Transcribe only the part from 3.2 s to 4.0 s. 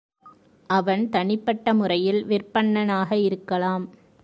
இருக்கலாம்.